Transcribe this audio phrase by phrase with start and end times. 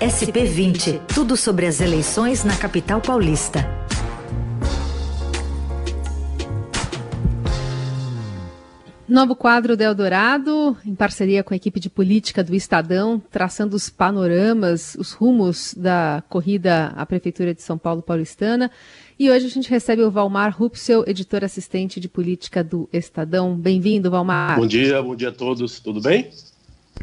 [0.00, 3.68] SP20, tudo sobre as eleições na capital paulista.
[9.08, 13.90] Novo quadro do Eldorado, em parceria com a equipe de política do Estadão, traçando os
[13.90, 18.70] panoramas, os rumos da corrida à Prefeitura de São Paulo paulistana.
[19.18, 23.56] E hoje a gente recebe o Valmar Rupsel, editor assistente de política do Estadão.
[23.56, 24.60] Bem-vindo, Valmar.
[24.60, 25.80] Bom dia, bom dia a todos.
[25.80, 26.30] Tudo bem?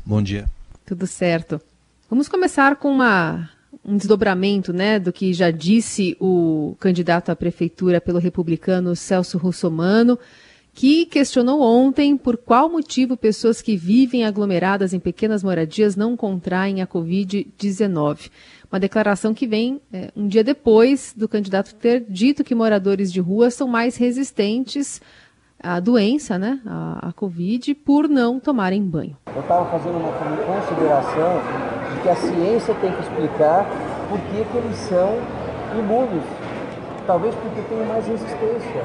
[0.06, 0.46] Bom dia.
[0.86, 1.60] Tudo certo.
[2.08, 3.50] Vamos começar com uma,
[3.84, 10.20] um desdobramento né, do que já disse o candidato à prefeitura pelo republicano Celso Russomano,
[10.72, 16.80] que questionou ontem por qual motivo pessoas que vivem aglomeradas em pequenas moradias não contraem
[16.80, 18.30] a Covid-19.
[18.72, 23.20] Uma declaração que vem é, um dia depois do candidato ter dito que moradores de
[23.20, 25.02] rua são mais resistentes
[25.60, 29.18] à doença, né, à, à Covid, por não tomarem banho.
[29.34, 31.65] Eu estava fazendo uma consideração de
[32.06, 33.66] que a ciência tem que explicar
[34.08, 35.18] por que, que eles são
[35.76, 36.22] imunes.
[37.08, 38.82] Talvez porque têm mais resistência.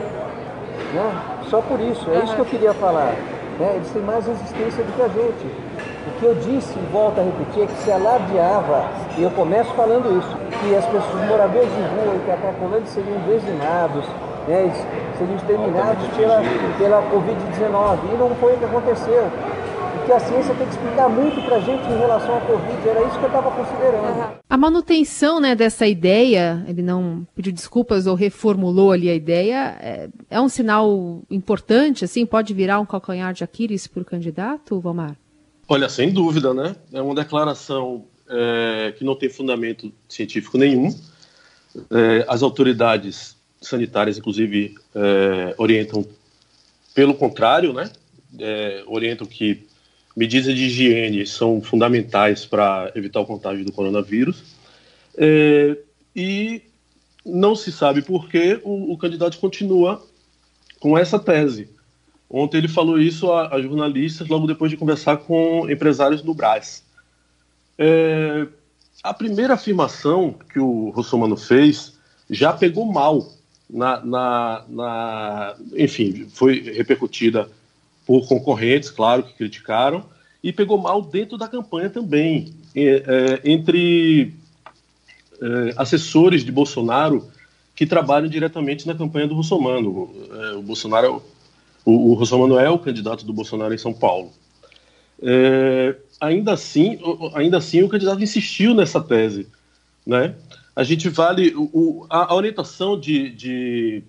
[0.95, 1.23] Né?
[1.51, 3.13] Só por isso, é isso que eu queria falar.
[3.59, 3.73] Né?
[3.75, 5.71] Eles têm mais resistência do que a gente.
[6.09, 8.87] O que eu disse e volto a repetir é que se alardeava,
[9.19, 14.05] e eu começo falando isso, que as pessoas, moradores de rua e Catacolândia seriam dezinados,
[14.49, 14.73] né,
[15.19, 16.41] seriam exterminados pela,
[16.79, 17.99] pela Covid-19.
[18.15, 19.29] E não foi o que aconteceu.
[20.07, 23.07] Que a ciência tem que explicar muito para a gente em relação à Covid, era
[23.07, 24.41] isso que eu estava considerando.
[24.49, 30.09] A manutenção né, dessa ideia, ele não pediu desculpas ou reformulou ali a ideia, é,
[30.29, 35.17] é um sinal importante, assim, pode virar um calcanhar de Aquiles para o candidato, Valmar?
[35.69, 36.75] Olha, sem dúvida, né?
[36.93, 40.93] É uma declaração é, que não tem fundamento científico nenhum.
[41.91, 46.05] É, as autoridades sanitárias, inclusive, é, orientam
[46.95, 47.91] pelo contrário, né?
[48.39, 49.69] É, orientam que
[50.21, 54.43] medidas de higiene são fundamentais para evitar o contágio do coronavírus.
[55.17, 55.79] É,
[56.15, 56.61] e
[57.25, 60.07] não se sabe por que o, o candidato continua
[60.79, 61.71] com essa tese.
[62.29, 66.85] Ontem ele falou isso a, a, jornalistas logo depois de conversar com empresários do Brás.
[67.79, 68.47] É,
[69.03, 73.27] a primeira afirmação que o Russomano fez já pegou mal,
[73.71, 77.49] na, na, na, enfim, foi repercutida
[78.07, 80.05] por concorrentes, claro, que criticaram,
[80.43, 84.33] e pegou mal dentro da campanha também, é, é, entre
[85.41, 87.29] é, assessores de Bolsonaro
[87.75, 90.11] que trabalham diretamente na campanha do Russomano.
[90.33, 91.23] É, o Bolsonaro
[91.85, 94.33] o, o José Manuel, candidato do Bolsonaro em São Paulo.
[95.23, 96.99] É, ainda assim,
[97.35, 99.47] ainda assim, o candidato insistiu nessa tese,
[100.07, 100.35] né?
[100.75, 104.03] A gente vale o, a, a, orientação de, de,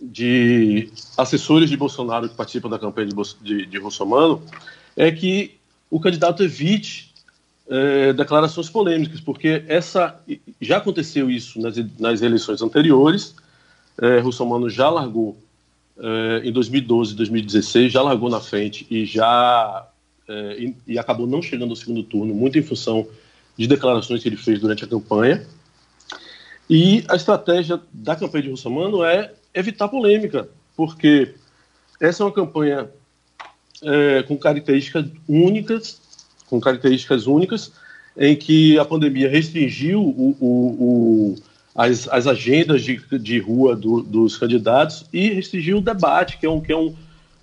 [0.00, 4.42] de, assessores de Bolsonaro que participam da campanha de, de, de Russomano
[4.96, 5.56] é que
[5.90, 7.12] o candidato evite
[7.68, 10.20] é, declarações polêmicas, porque essa
[10.60, 13.34] já aconteceu isso nas, nas eleições anteriores.
[14.00, 15.36] É, Russomano já largou
[16.02, 19.86] eh, em 2012, 2016, já largou na frente e já
[20.26, 23.06] eh, e, e, acabou não chegando ao segundo turno, muito em função
[23.54, 25.46] de declarações que ele fez durante a campanha.
[26.70, 31.34] E a estratégia da campanha de Russomano é evitar polêmica, porque
[32.00, 32.88] essa é uma campanha
[33.82, 36.00] eh, com características únicas,
[36.48, 37.72] com características únicas,
[38.16, 41.36] em que a pandemia restringiu o, o, o
[41.74, 46.50] as, as agendas de, de rua do, dos candidatos e restringir o debate, que é
[46.50, 46.94] um, que é um,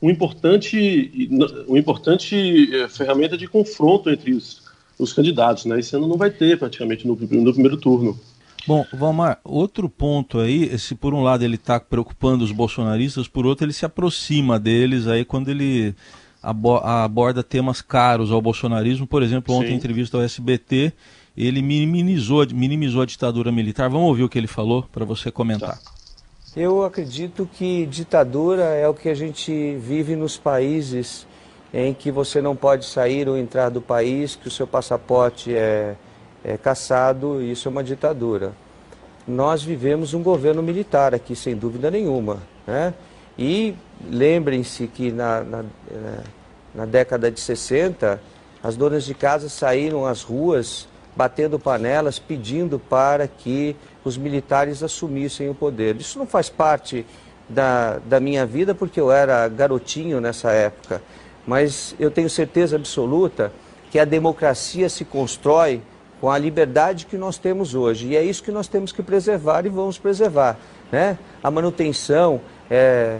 [0.01, 4.61] um importante, um importante eh, ferramenta de confronto entre os,
[4.99, 5.65] os candidatos.
[5.65, 5.79] Né?
[5.79, 8.19] Esse ano não vai ter praticamente no, no primeiro turno.
[8.67, 13.45] Bom, Valmar, outro ponto aí, se por um lado ele está preocupando os bolsonaristas, por
[13.45, 15.95] outro ele se aproxima deles aí quando ele
[16.41, 19.07] aborda temas caros ao bolsonarismo.
[19.07, 20.93] Por exemplo, ontem em entrevista ao SBT,
[21.35, 23.89] ele minimizou, minimizou a ditadura militar.
[23.89, 25.77] Vamos ouvir o que ele falou para você comentar.
[25.77, 25.91] Tá.
[26.55, 31.27] Eu acredito que ditadura é o que a gente vive nos países
[31.73, 35.95] em que você não pode sair ou entrar do país, que o seu passaporte é,
[36.43, 38.53] é caçado, isso é uma ditadura.
[39.27, 42.37] Nós vivemos um governo militar aqui, sem dúvida nenhuma.
[42.65, 42.93] Né?
[43.37, 43.75] E
[44.09, 45.65] lembrem-se que na, na,
[46.73, 48.19] na década de 60,
[48.63, 55.49] as donas de casa saíram às ruas batendo panelas, pedindo para que os militares assumissem
[55.49, 55.95] o poder.
[55.95, 57.05] Isso não faz parte
[57.49, 61.01] da, da minha vida, porque eu era garotinho nessa época,
[61.45, 63.51] mas eu tenho certeza absoluta
[63.89, 65.81] que a democracia se constrói
[66.19, 68.07] com a liberdade que nós temos hoje.
[68.07, 70.57] E é isso que nós temos que preservar e vamos preservar.
[70.91, 71.17] Né?
[71.43, 73.19] A manutenção é,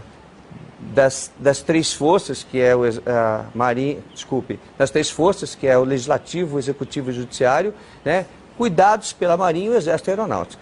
[0.79, 5.77] das, das três forças, que é o, a Marinha, desculpe, das três forças, que é
[5.77, 7.73] o Legislativo, o Executivo e o Judiciário,
[8.03, 8.25] né,
[8.57, 10.61] cuidados pela Marinha e o Exército Aeronáutico.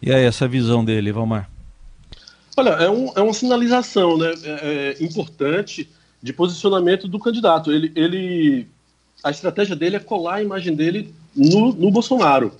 [0.00, 1.50] E aí, essa visão dele, Valmar?
[2.56, 5.88] Olha, é, um, é uma sinalização né, é, é importante
[6.22, 7.70] de posicionamento do candidato.
[7.72, 8.66] Ele, ele,
[9.22, 12.52] a estratégia dele é colar a imagem dele no, no Bolsonaro,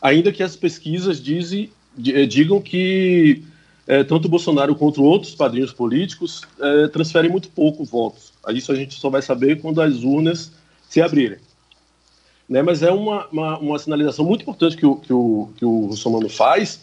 [0.00, 1.70] ainda que as pesquisas dizem,
[2.06, 3.42] eh, digam que
[3.90, 8.32] é, tanto Bolsonaro quanto outros padrinhos políticos é, transferem muito pouco votos.
[8.50, 10.52] Isso a gente só vai saber quando as urnas
[10.88, 11.38] se abrirem.
[12.48, 15.86] Né, mas é uma, uma, uma, sinalização muito importante que o, que o, que o
[15.86, 16.82] Russomano faz,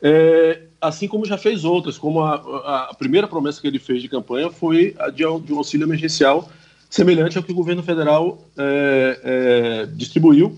[0.00, 4.08] é, assim como já fez outras, como a, a, primeira promessa que ele fez de
[4.08, 6.50] campanha foi a de, de um auxílio emergencial
[6.88, 10.56] semelhante ao que o governo federal é, é, distribuiu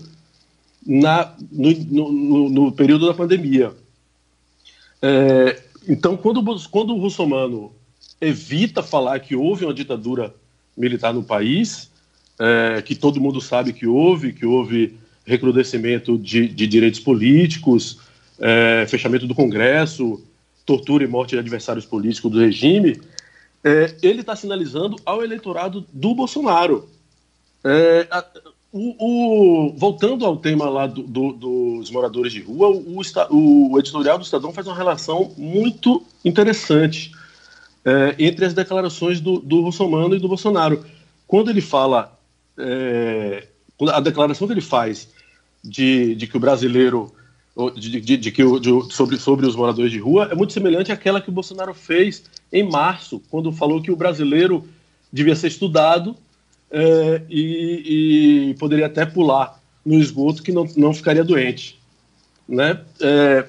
[0.85, 3.71] na, no, no, no, período da pandemia.
[5.01, 7.73] É, então, quando, quando o Russomano
[8.19, 10.33] evita falar que houve uma ditadura
[10.75, 11.89] militar no país,
[12.39, 17.99] é, que todo mundo sabe que houve, que houve recrudescimento de, de direitos políticos,
[18.39, 20.23] é, fechamento do Congresso,
[20.65, 22.99] tortura e morte de adversários políticos do regime,
[23.63, 26.89] é, ele está sinalizando ao eleitorado do Bolsonaro.
[27.63, 28.25] É, a,
[28.71, 33.01] o, o, voltando ao tema lá do, do, dos moradores de rua, o,
[33.31, 37.11] o, editorial do Estadão faz uma relação muito interessante
[37.83, 40.85] é, entre as declarações do, do Russomano e do Bolsonaro.
[41.25, 42.15] Quando ele fala,
[42.57, 43.47] é,
[43.87, 45.09] a declaração que ele faz
[45.63, 47.11] de, de que o brasileiro
[47.75, 48.43] de, de, de que
[48.91, 52.23] sobre, sobre os moradores de rua é muito semelhante àquela que o Bolsonaro fez
[52.53, 54.65] em março, quando falou que o brasileiro
[55.11, 56.15] devia ser estudado
[56.71, 61.79] é, e, e, poderia até pular no esgoto que não, não ficaria doente.
[62.47, 62.83] Né?
[63.01, 63.47] É,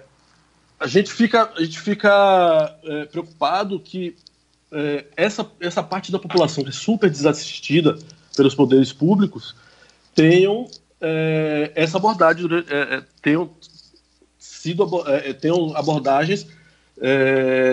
[0.78, 4.16] a gente fica, a gente fica é, preocupado que
[4.72, 7.98] é, essa, essa parte da população que é super desassistida
[8.36, 9.54] pelos poderes públicos
[10.14, 10.68] tenham
[11.00, 13.50] é, essa abordagem, é, tenham
[14.38, 14.88] sido
[15.40, 16.46] tenham abordagens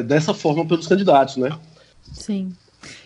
[0.05, 1.57] dessa forma pelos candidatos, né?
[2.13, 2.55] Sim.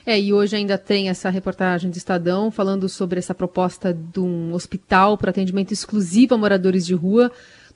[0.06, 4.54] É, e hoje ainda tem essa reportagem do Estadão falando sobre essa proposta de um
[4.54, 7.31] hospital para atendimento exclusivo a moradores de rua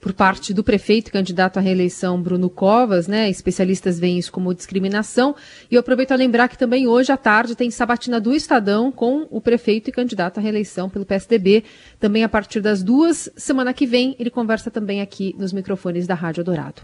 [0.06, 3.28] por parte do prefeito candidato à reeleição Bruno Covas, né?
[3.28, 5.36] Especialistas veem isso como discriminação.
[5.70, 9.28] E eu aproveito a lembrar que também hoje à tarde tem sabatina do Estadão com
[9.32, 11.64] o prefeito e candidato à reeleição pelo PSDB.
[12.00, 16.14] Também a partir das duas, semana que vem, ele conversa também aqui nos microfones da
[16.14, 16.84] Rádio Dourado.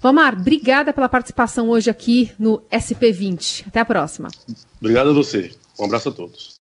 [0.00, 3.66] Vomar, obrigada pela participação hoje aqui no SP20.
[3.68, 4.28] Até a próxima.
[4.80, 5.52] Obrigado a você.
[5.78, 6.58] Um abraço a todos.